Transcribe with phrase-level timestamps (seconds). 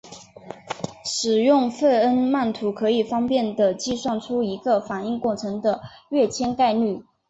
[1.05, 7.05] 使用费恩曼图可以方便地计算出一个反应过程的跃迁概率。